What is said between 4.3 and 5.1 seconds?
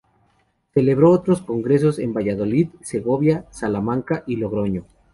Logroño.